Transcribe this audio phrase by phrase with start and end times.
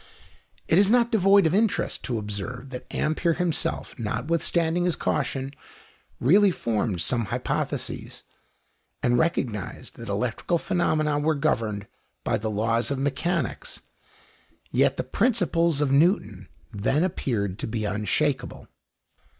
[0.67, 5.53] It is not devoid of interest to observe that Ampère himself, notwithstanding his caution,
[6.19, 8.23] really formed some hypotheses,
[9.03, 11.85] and recognized that electrical phenomena were governed
[12.23, 13.81] by the laws of mechanics.
[14.71, 18.67] Yet the principles of Newton then appeared to be unshakable.